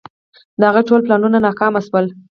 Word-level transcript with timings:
د 0.59 0.61
هغه 0.69 0.81
ټول 0.87 0.99
پلانونه 1.05 1.37
ناکام 1.45 1.73
شول. 1.87 2.05